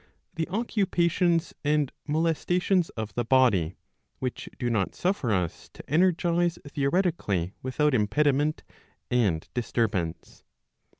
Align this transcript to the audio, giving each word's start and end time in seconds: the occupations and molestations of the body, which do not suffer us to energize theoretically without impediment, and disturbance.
the 0.33 0.49
occupations 0.49 1.53
and 1.63 1.91
molestations 2.07 2.89
of 2.97 3.13
the 3.13 3.23
body, 3.23 3.75
which 4.17 4.49
do 4.57 4.67
not 4.67 4.95
suffer 4.95 5.31
us 5.31 5.69
to 5.71 5.87
energize 5.87 6.57
theoretically 6.67 7.53
without 7.61 7.93
impediment, 7.93 8.63
and 9.11 9.47
disturbance. 9.53 10.43